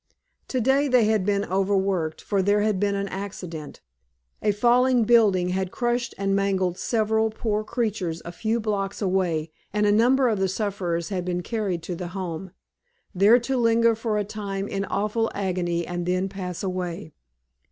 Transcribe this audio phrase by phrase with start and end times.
[0.47, 3.81] Today they had been overworked, for there had been an accident
[4.41, 9.85] a falling building had crushed and mangled several poor creatures a few blocks away; and
[9.85, 12.49] a number of the sufferers had been carried to the Home,
[13.13, 17.13] there to linger for a time in awful agony and then pass away.